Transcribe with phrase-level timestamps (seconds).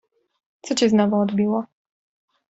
[0.61, 1.65] Co ci znowu odbiło?